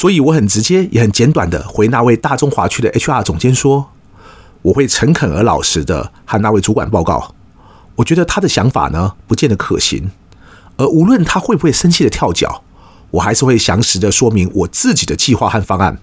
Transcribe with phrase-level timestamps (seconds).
[0.00, 3.90] 所以我很直接也很简短的回那位大中华区的 HR 总监说，
[4.62, 7.34] 我会诚恳而老实的和那位主管报告，
[7.96, 10.10] 我觉得他的想法呢不见得可行，
[10.78, 12.62] 而无论他会不会生气的跳脚，
[13.10, 15.98] 我还是会详实的说明我自己的计划和方案。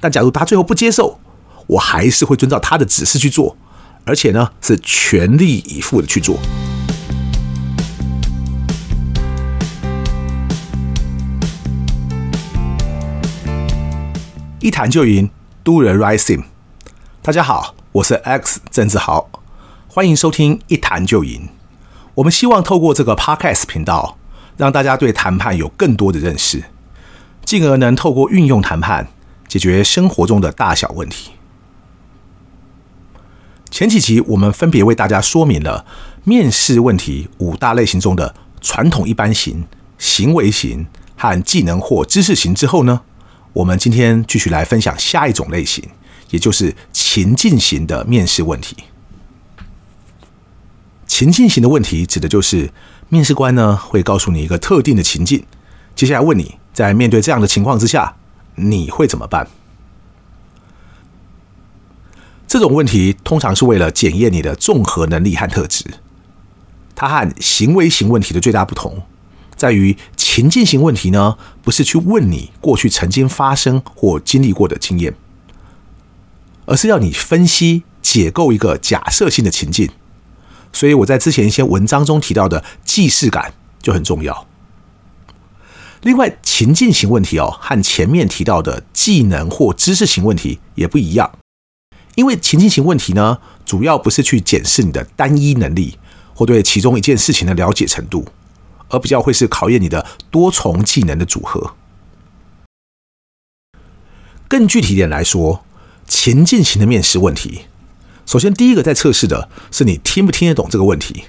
[0.00, 1.18] 但假如他最后不接受，
[1.66, 3.58] 我还是会遵照他的指示去做，
[4.06, 6.38] 而且呢是全力以赴的去做。
[14.64, 15.28] 一谈就赢
[15.62, 16.44] ，Do the right thing。
[17.20, 19.28] 大家好，我是 X 郑志豪，
[19.86, 21.50] 欢迎收听一谈就赢。
[22.14, 24.16] 我们希望透过这个 Podcast 频道，
[24.56, 26.64] 让大家对谈判有更多的认识，
[27.44, 29.08] 进而能透过运用谈判
[29.46, 31.32] 解决生活中的大小问题。
[33.70, 35.84] 前几集我们分别为大家说明了
[36.24, 39.66] 面试问题五大类型中的传统一般型、
[39.98, 40.86] 行为型
[41.18, 43.02] 和技能或知识型之后呢，
[43.54, 45.88] 我们今天继续来分享下一种类型，
[46.30, 48.76] 也就是情境型的面试问题。
[51.06, 52.72] 情境型的问题指的就是
[53.08, 55.46] 面试官呢会告诉你一个特定的情境，
[55.94, 58.16] 接下来问你在面对这样的情况之下，
[58.56, 59.46] 你会怎么办？
[62.48, 65.84] 这种问题通常是为了检验你的综合能力和特质。
[66.96, 69.02] 它和行为型问题的最大不同，
[69.54, 69.96] 在于
[70.34, 75.14] 情境型问题呢，不是去问你过去曾经发生或经历过的经验，
[76.66, 79.88] 而是要你分析解构一个假设性的情境。
[80.72, 84.44] 所以我在之前一些文章中提到的既视感就很重要。
[86.02, 91.38] 另外，情境型问题哦，和前面提到的技能或知识型问题也不一样，
[92.16, 95.96] 因为情境型问题呢，主要不是去检视你的单一能力
[96.34, 98.26] 或对其中一件事情的了解程度。
[98.88, 101.74] 而比较会是考验你的多重技能的组合。
[104.46, 105.64] 更具体点来说，
[106.06, 107.62] 情境型的面试问题，
[108.24, 111.24] 首先第一个在测试的是你听不听得懂这个问题。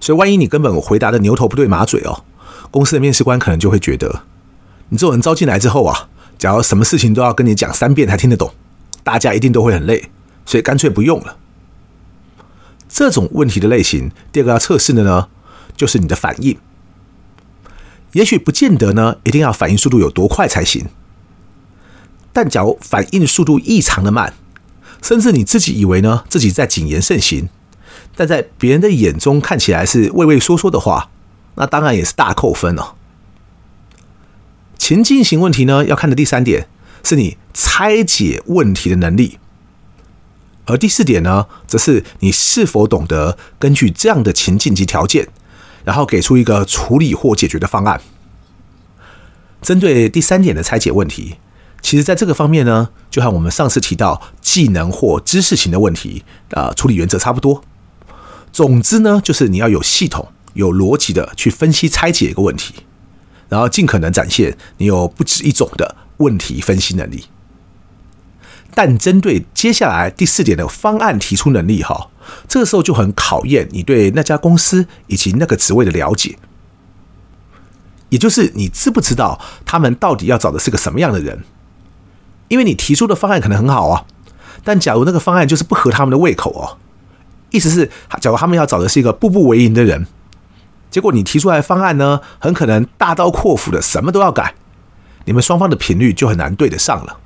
[0.00, 2.22] 所以万一你根本回答的牛头不对马嘴哦，
[2.70, 4.22] 公司的面试官可能就会觉得，
[4.90, 8.52] 你这种人招进来之后啊，假如什么事情都要跟你讲三遍才听得懂，
[9.02, 10.10] 大家一定都会很累，
[10.46, 11.36] 所以干脆不用了。
[12.88, 15.28] 这种问题的类型，第二个要测试的呢，
[15.76, 16.56] 就是你的反应。
[18.12, 20.86] 也许不见得呢，一定要反应速度有多快才行。
[22.32, 24.34] 但假如反应速度异常的慢，
[25.02, 27.48] 甚至你自己以为呢自己在谨言慎行，
[28.16, 31.10] 但在别人的眼中看起来是畏畏缩缩的话，
[31.56, 32.94] 那当然也是大扣分了。
[34.76, 36.68] 情境型问题呢，要看的第三点
[37.02, 39.38] 是你拆解问题的能力，
[40.66, 45.28] 而第四点呢，则是你是否懂得根据这样的情境及条件。
[45.84, 48.00] 然后给出一个处理或解决的方案。
[49.60, 51.36] 针对第三点的拆解问题，
[51.82, 57.64] 其实在这个方面呢，就和我们上次提到技能或知识型的问题啊，处理原则差不多。
[58.52, 62.74] 总之呢，就是你要有系统、有逻辑的去分析拆解一个问题，
[63.48, 67.24] 然后尽可能展现你有不止一种的问题分析能力。
[68.78, 72.10] 但针对接下来第四点的方案提出能力，哈。
[72.46, 76.38] 这个时候就很考验你对那家公司以及那个职位的了解，
[78.10, 81.42] 也就是你知不知道他们到底要找的是个什么样的人？
[82.46, 84.04] 因为你提出的方案可能很好啊，
[84.62, 86.78] 但假如那个方案就是不合他们的胃口哦，
[87.50, 87.90] 意思是，
[88.20, 90.06] 假如他们要找的是一个步步为营的人，
[90.88, 94.54] 结果你提出来的方案呢，很可能大刀阔斧的什么都要改，
[95.24, 97.18] 你们双方的频率就很难对得上了。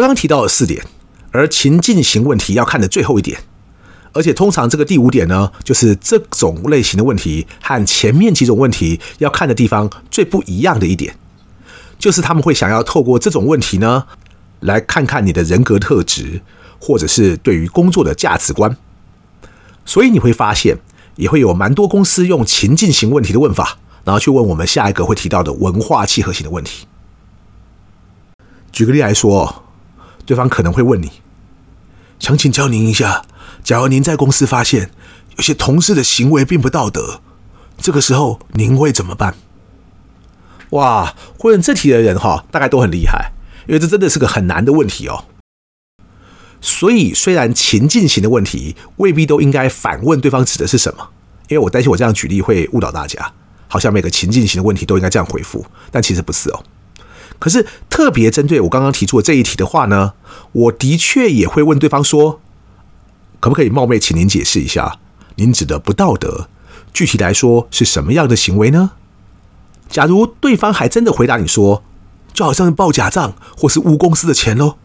[0.00, 0.84] 刚刚提到了四点。
[1.30, 3.38] 而情境型问题要看的最后一点，
[4.14, 11.14] 而且通常这个第五点呢，就是这种类型的问题和前面几种问题要看的地方最不一样的一点，
[11.98, 14.06] 就是他们会想要透过这种问题呢，
[14.60, 16.40] 来看看你的人格特质，
[16.80, 18.74] 或者是对于工作的价值观。
[19.84, 20.78] 所以你会发现，
[21.16, 26.86] 也会有蛮多公司用情境型问题的问法，然后去问我们下一个会提到的文化契合型的问题。
[28.72, 29.64] 举个例来说。
[30.28, 31.10] 对方可能会问你
[32.20, 33.24] ：“想请教您一下，
[33.64, 34.90] 假如您在公司发现
[35.36, 37.22] 有些同事的行为并不道德，
[37.78, 39.34] 这个时候您会怎么办？”
[40.72, 43.32] 哇，会问这题的人哈，大概都很厉害，
[43.66, 45.24] 因为这真的是个很难的问题哦。
[46.60, 51.08] 所以，虽然情境型的问题未必都应该反问对方指的是什么，
[51.48, 53.32] 因为我担心我这样举例会误导大家，
[53.66, 56.62] 好像每个情境型的问题都应该这样回复，但其实不是哦。
[57.38, 60.14] 可是特别针对我刚刚提出的这一题的话呢，
[60.52, 62.40] 我的确也会问对方说，
[63.40, 64.98] 可不可以冒昧请您解释一下，
[65.36, 66.48] 您指的不道德，
[66.92, 68.92] 具体来说是什么样的行为呢？
[69.88, 71.82] 假如对方还真的回答你说，
[72.34, 74.76] 就好像是报假账或是污公司的钱喽，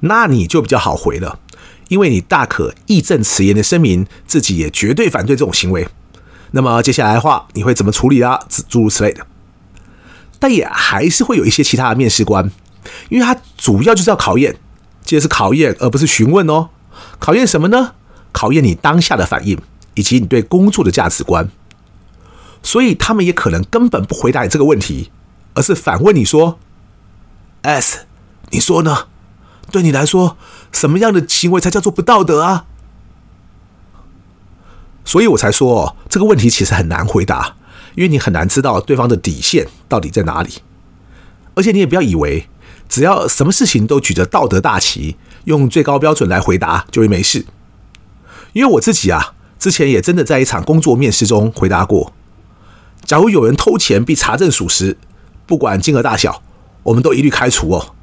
[0.00, 1.40] 那你就比较好回了，
[1.88, 5.88] 因为你大可义正辞严的声明自己也绝对反对这种行为。
[6.52, 8.38] 那么接下来的话，你会怎么处理啊？
[8.68, 9.26] 诸如此类的。
[10.44, 12.50] 但也还是会有一些其他的面试官，
[13.08, 14.54] 因为他主要就是要考验，
[15.02, 16.68] 这是考验而不是询问哦。
[17.18, 17.94] 考验什么呢？
[18.30, 19.58] 考验你当下的反应
[19.94, 21.48] 以及你对工作的价值观。
[22.62, 25.10] 所以他们也可能根本不回答你这个问题，
[25.54, 26.58] 而是反问你说
[27.62, 28.00] ：“S，
[28.50, 29.06] 你说呢？
[29.70, 30.36] 对你来说，
[30.70, 32.66] 什么样的行为才叫做不道德啊？”
[35.06, 37.56] 所以我才说，这个问题其实很难回答，
[37.94, 40.50] 因为你很难知道对方的底线到底在哪里。
[41.54, 42.48] 而且你也不要以为，
[42.88, 47.46] 只要什么事情都举着道德大旗，用最高标准来回答就会没事。
[48.52, 52.12] 因为我自己啊，之前也真的在一场工作面试中回答过。
[53.04, 54.96] 假如有人偷钱并查证属实，
[55.46, 56.42] 不管金额大小，
[56.82, 57.94] 我们都一律开除哦。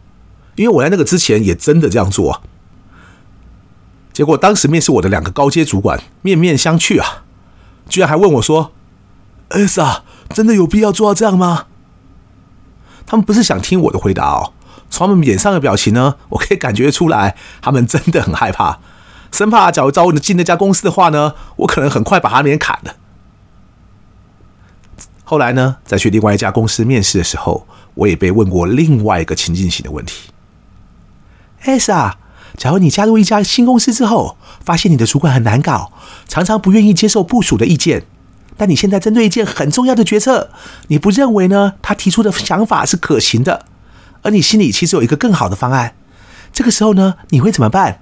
[0.56, 2.42] 因为我在那个之前也真的这样做。
[4.14, 7.24] 结果当时面试我的两个高阶主管面面相觑啊，
[7.90, 8.72] 居然还问我说
[9.52, 11.66] ：“S 啊，真的有必要做到这样吗？”
[13.06, 14.54] 他们不是想听我的回答哦，
[14.90, 18.80] 从他们脸上的表情呢，我可以感觉出来，他们真的很害怕，
[19.32, 22.96] 生怕假如招我进那家公司的话呢，我可能很快把他脸砍了。
[25.24, 30.30] 后来呢，在去另外一家公司面试的时候，我也被问过另外一个情境型的问题。
[31.62, 32.18] S 啊，
[32.58, 35.92] 假如你加入一家新公司之后，发现你的主管很难搞，
[36.28, 38.06] 常常不愿意接受部署的意见，
[38.62, 40.52] 但你现在针对一件很重要的决策，
[40.88, 41.74] 你不认为呢？
[41.82, 43.66] 他提出的想法是可行的，
[44.22, 45.96] 而你心里其实有一个更好的方案。
[46.54, 48.02] 这个时候呢，你会怎么办？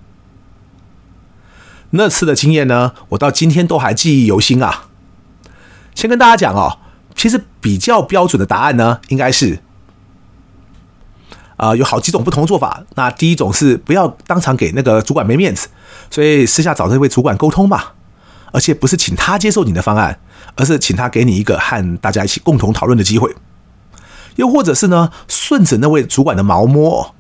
[1.91, 4.87] 那次的经验呢，我到今天都还记忆犹新啊。
[5.95, 6.79] 先跟大家讲哦。
[7.15, 9.59] 其实比较标准的答案呢，应该是，
[11.55, 12.83] 啊、有好几种不同的做法。
[12.95, 15.69] 那第一种是不要当场给那个主管没面子，
[16.11, 17.93] 所以私下找这位主管沟通吧，
[18.51, 20.19] 而且不是请他接受你的方案，
[20.59, 23.33] 而是请他给你一个和大家一起共同讨论的机会。
[24.35, 27.15] 又或者是呢，顺着那位主管的毛摸，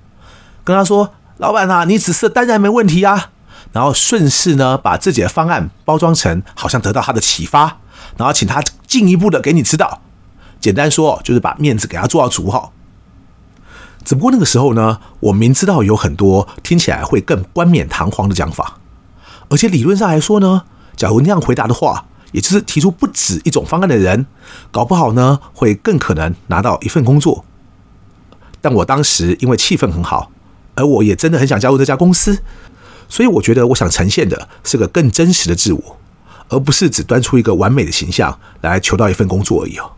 [0.65, 3.31] 跟他说：“老板啊，你指示当然没问题啊。”
[3.71, 7.77] 然后顺势呢，把自己的方案包装成好像得到他的启发。
[8.17, 10.01] 然后请他进一步的给你指导，
[10.59, 12.71] 简单说就是把面子给他做到足哈。
[14.03, 18.79] 只不过那个时候呢，我明知道有很多听起来会更冠冕堂皇的讲法，
[19.49, 20.63] 而且理论上来说呢，
[20.97, 24.25] 假如那样回答的话，也就是提出不止一种方案的人，
[24.71, 27.45] 搞不好呢会更可能拿到一份工作。
[28.61, 30.31] 但我当时因为气氛很好，
[30.75, 32.41] 而我也真的很想加入这家公司，
[33.07, 35.97] 所以我觉得我想呈现的是个更真实的自我。
[36.51, 39.91] 而不是只端出一个完美的形象来求到一份工作而已哦。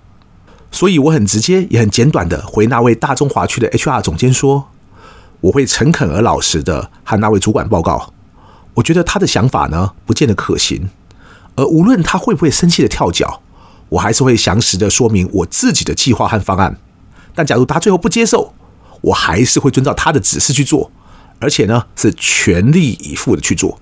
[0.69, 4.67] 所以我很直接也很简短的回那位大中华区的 HR 总监说，
[5.39, 8.13] 我会诚恳而老实的和那位主管报告，
[8.73, 10.89] 我觉得他的想法呢不见得可行，
[11.61, 13.39] 而无论他会不会生气的跳脚，
[13.89, 16.75] 我还是会详实的说明我自己的计划和方案。
[17.35, 18.55] 但假如他最后不接受，
[19.01, 20.91] 我还是会遵照他的指示去做，
[21.39, 23.79] 而且呢是全力以赴的去做。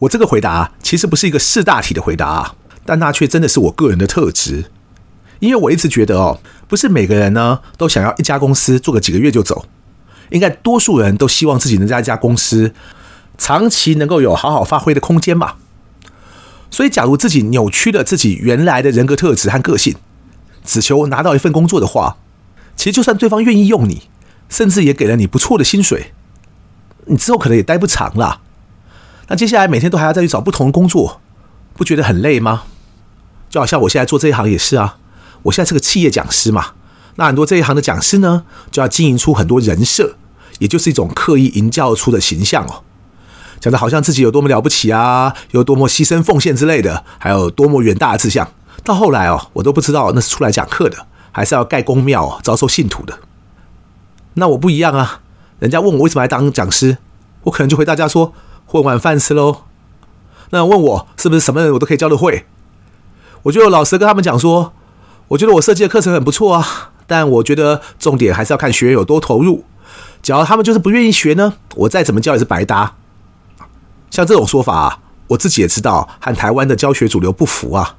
[0.00, 2.54] 我这个回答其实不是一个四大体的回答啊，
[2.84, 4.70] 但那却真的是我个人的特质，
[5.38, 9.64] 因为我一直觉得哦，不是每个人呢都想要一家公司做个几个月就走，
[10.28, 12.74] 应该多数人都希望自己能在一家公司
[13.38, 15.54] 长期能够有好好发挥的空间嘛。
[16.74, 19.94] 所以，假如自己扭曲了自己原来的人格特质和个性，
[20.64, 22.16] 只求拿到一份工作的话，
[22.74, 24.08] 其实就算对方愿意用你，
[24.48, 26.12] 甚至也给了你不错的薪水，
[27.04, 28.40] 你之后可能也待不长了。
[29.28, 31.20] 那接下来每天都还要再去找不同的工作，
[31.74, 32.64] 不觉得很累吗？
[33.48, 34.98] 就好像我现在做这一行也是啊，
[35.44, 36.72] 我现在是个企业讲师嘛。
[37.14, 40.16] 那很多这一行的讲师呢，就要经营出很多人设，
[40.58, 42.82] 也就是一种刻意营造出的形象哦，
[43.60, 48.48] 讲的好像自己有多么了不起啊，有多么牺牲奉献之类的，还有多么远大的志向。
[48.82, 53.18] 到后来哦，我都不知道那是出来讲课的，还是要盖公庙招收信徒的。
[54.34, 55.20] 那我不一样啊，
[55.58, 56.98] 人家问我为什么来当讲师，
[57.44, 58.32] 我可能就回大家说。
[58.66, 59.58] 混碗饭吃喽。
[60.50, 62.46] 那问我是不是什么人我都可以教得会？
[63.44, 64.72] 我就老实跟他们讲说，
[65.28, 69.64] 我觉得我设计的课程很不错啊，但我觉得重点还是要看学员有多投入。
[70.22, 72.94] 只要他们就是不愿意学呢，我再怎么教也是白搭。
[74.14, 77.96] 像这种说法啊，我自己也知道和台湾的教学主流不符啊，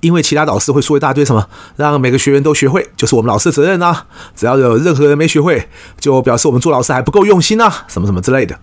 [0.00, 5.68] 因为其他导师会说一大堆什么，让每个学员都学会就是我们老师的责任啊，只要有任何人没学会，
[6.00, 8.58] 就表示我们做老师还不够用心啊，什么什么之类的。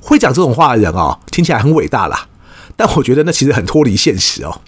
[0.00, 2.28] 会讲这种话的人哦，听起来很伟大啦，
[2.76, 4.60] 但我觉得那其实很脱离现实哦。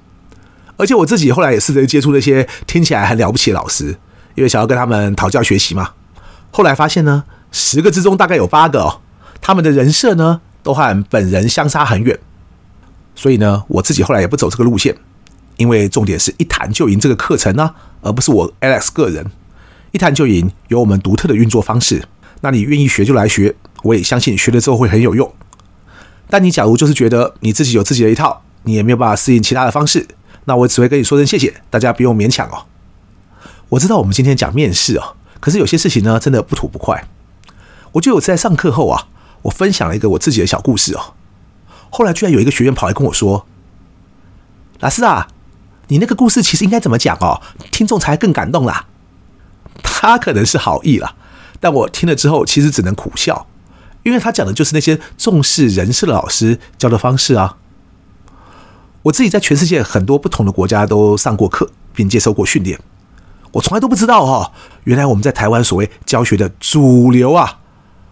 [0.78, 3.96] 而且我自己后来也试着接触那些听起来很了不起的老师，
[4.34, 5.90] 因为想要跟他们讨教学习嘛。
[6.50, 9.00] 后来发现呢，十个之中大概有八个哦，
[9.40, 12.18] 他们的人设呢都和本人相差很远。
[13.14, 14.96] 所以呢，我自己后来也不走这个路线，
[15.56, 19.30] 因为重点是一谈就赢这个课程呢、而不是我 Alex 个人。
[19.90, 22.06] 一谈就赢有我们独特的运作方式，
[22.42, 25.32] 那你愿意学就来学，我也相信学了之后会很有用。
[26.28, 30.06] 但你假如就是觉得你自己有自己的一套，你也没有办法适应其他的方式，
[30.44, 32.66] 那我只会跟你说声谢谢，大家不用勉强哦。
[33.70, 37.08] 我知道我们今天讲面试哦，可是有些事情呢真的不吐不快。
[37.92, 39.08] 我就有在上课后啊，
[39.42, 41.14] 我分享了一个我自己的小故事哦。
[41.90, 43.46] 后来居然有一个学员跑来跟我说
[44.80, 45.28] ：“老师啊，
[45.88, 47.40] 你那个故事其实应该怎么讲哦，
[47.70, 48.86] 听众才更感动啦。”
[49.82, 51.14] 他可能是好意啦，
[51.60, 53.46] 但我听了之后其实只能苦笑。
[54.04, 57.56] 因为他讲的就是那些重视人事的老师教的方式啊。
[59.02, 62.78] 我自己在全世界很多不同的国家都上过课，并接受过训练。
[63.52, 64.52] 我从来都不知道哦，
[64.84, 67.60] 原来我们在台湾所谓教学的主流啊，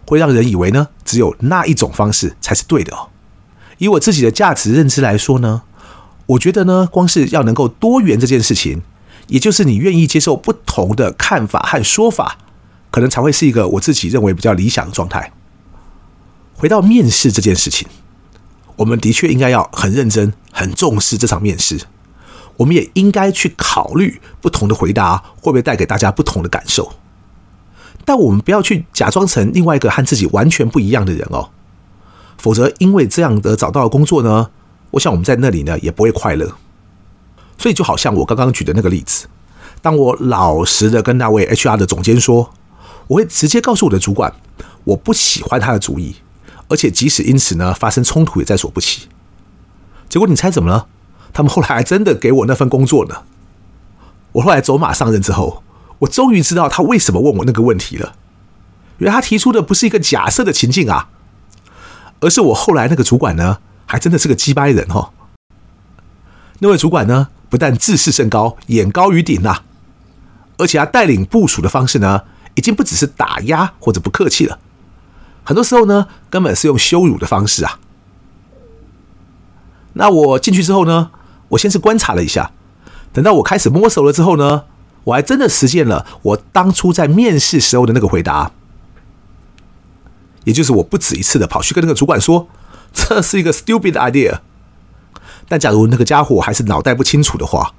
[0.07, 3.09] 会让人以为呢，只有那一种方式才是对的哦。
[3.77, 5.61] 以我自己的价值认知来说呢，
[6.25, 8.81] 我觉得呢，光是要能够多元这件事情，
[9.27, 12.37] 也就是你愿意接受不同的看法和说法，
[12.89, 15.31] 可能才会是一个我自己认为比较理想的状态。
[16.55, 17.87] 回到面试这件事情，
[18.77, 21.81] 我们的确应该要很认真、很重视这场面试。
[22.57, 26.91] 我们也应该去考虑不同的回答会不会带给大家不同的感受。
[28.07, 31.49] 但我们不要去假装成另外一个和自己完全不一样的人哦，
[32.37, 34.49] 否则因为这样的找到的工作呢，
[34.91, 36.55] 我想我们在那里呢也不会快乐。
[37.57, 39.27] 所以就好像我刚刚举的那个例子，
[39.81, 42.49] 当我老实的跟那位 HR 的总监说，
[43.07, 44.33] 我会直接告诉我的主管，
[44.85, 46.15] 我不喜欢他的主意。
[46.69, 49.09] 而且，即使因此呢发生冲突，也在所不惜。
[50.07, 50.87] 结果你猜怎么了？
[51.33, 53.23] 他们后来还真的给我那份工作呢。
[54.31, 55.61] 我后来走马上任之后，
[55.99, 58.15] 我终于知道他为什么问我那个问题了。
[58.99, 61.09] 原来他提出的不是一个假设的情境啊，
[62.19, 65.11] 而是我后来那个主管呢，还真的是个鸡掰人哦。
[66.59, 69.61] 那位主管呢，不但自视甚高，眼高于顶呐，
[70.57, 72.23] 而且他带领部署的方式呢，
[72.55, 74.57] 已经不只是打压或者不客气了。
[75.43, 77.79] 很多时候呢，根本是用羞辱的方式啊。
[79.93, 81.11] 那我进去之后呢，
[81.49, 82.51] 我先是观察了一下，
[83.13, 84.63] 等到我开始摸熟了之后呢，
[85.07, 88.51] 我还真的实现了我当初在面试时候的那个回答，
[90.43, 92.47] 也就是我不止一次的跑去跟那个主管说，
[92.91, 94.39] 这是一个 stupid idea。
[95.47, 97.73] 但假如那个家伙还是脑袋不清楚的话，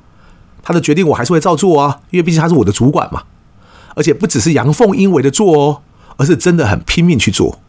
[0.63, 3.25] 他的决定我还是会照做啊，因为毕竟他是我的主管嘛，
[3.95, 5.83] 而且不只是阳奉阴违的做哦。
[6.21, 7.61] 而是真的很拼命去做，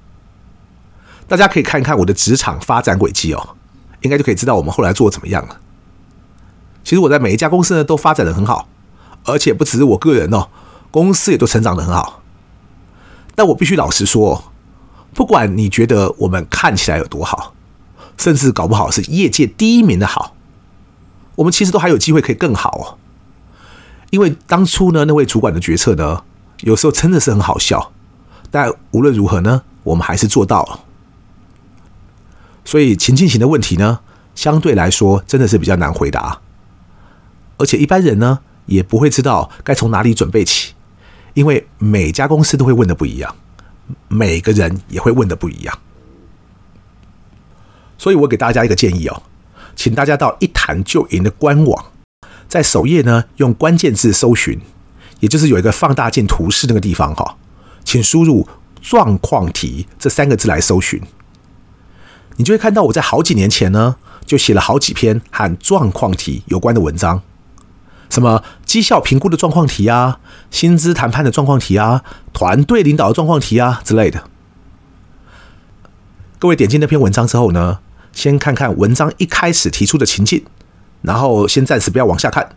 [1.28, 3.50] 大家可以看一看我的职场发展轨迹哦，
[4.01, 5.60] 应该就可以知道我们后来做怎么样了。
[6.84, 8.68] 其实我在每一家公司呢都发展的很好，
[9.29, 10.48] 而且不只是我个人哦，
[10.91, 12.21] 公司也都成长得很好。
[13.36, 14.51] 但我必须老实说，
[15.13, 17.53] 不管你觉得我们看起来有多好，
[18.17, 20.36] 甚至搞不好是业界第一名的好，
[21.36, 22.83] 我们其实都还有机会可以更好哦。
[24.09, 26.24] 因为当初呢，那位主管的决策呢，
[26.62, 27.91] 有时候真的是很好笑。
[28.51, 30.79] 但无论如何呢，我们还是做到了。
[32.65, 34.00] 所以情境型的问题呢，
[34.33, 36.41] 相对来说真的是比较难回答，
[37.57, 40.73] 而且一般人呢也不会知道该从哪里准备起，
[41.33, 43.35] 因为每家公司都会问的不一样，
[44.07, 45.79] 每个人也会问的不一样。
[47.97, 49.23] 所以我给大家一个建议哦，
[49.75, 51.85] 请大家到一谈就赢的官网，
[52.47, 54.59] 在首页呢用关键字搜寻，
[55.19, 57.35] 也就是有一个放大镜图示那个地方哈。
[57.83, 58.47] 请输入
[58.81, 61.01] “状况题”这三个字来搜寻，
[62.38, 63.95] 你就会看到我在好几年前呢
[64.25, 67.21] 就写了好几篇和状况题有关的文章，
[68.10, 70.20] 什么绩效评估的状况题啊、
[70.51, 74.24] 薪资谈判的状况题啊、团队领导的状况题啊之类的。
[76.39, 77.80] 各位点进那篇文章之后呢，
[78.12, 80.44] 先看看文章一开始提出的情境，
[81.01, 82.56] 然后先暂时不要往下看，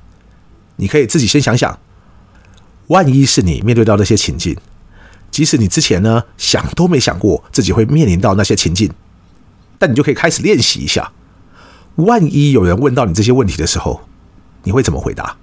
[0.76, 1.78] 你可以自己先想想，
[2.86, 4.56] 万一是你面对到那些情境。
[5.30, 8.92] 即使你之前呢想都没想过自己会面临到那些情境，
[9.78, 11.10] 但你就可以开始练习一下。
[11.96, 14.02] 万一有人问到你这些问题的时候，
[14.62, 15.36] 你会怎么回答？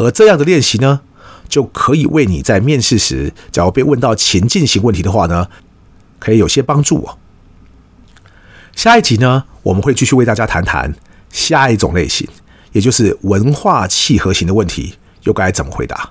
[0.00, 1.00] 而这样的练习呢，
[1.48, 5.48] 就可以为你在面试时，假如被问到情境型问题的话呢，
[6.18, 7.18] 可以有些帮助哦。
[8.74, 10.94] 下一集呢，我们会继续为大家谈谈
[11.30, 12.28] 下一种类型，
[12.72, 16.10] 也就是文化契合型的问题，又该怎么回答？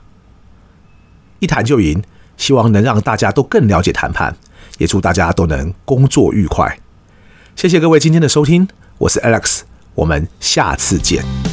[1.39, 2.03] 一谈就赢。
[2.39, 4.33] 希望能让大家都更了解谈判，
[4.77, 6.79] 也祝大家都能工作愉快。
[7.53, 8.65] 谢谢各位今天的收听，
[8.97, 11.48] 我是 Alex，我们下次见。